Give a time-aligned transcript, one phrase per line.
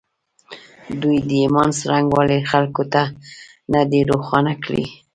[1.01, 3.01] دوی د ایمان څرنګوالی خلکو ته
[3.73, 4.85] نه دی روښانه کړی